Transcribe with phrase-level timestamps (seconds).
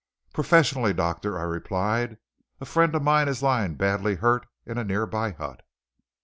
[0.33, 2.17] "Professionally, doctor," I replied.
[2.59, 5.61] "A friend of mine is lying badly hurt in a nearby hut."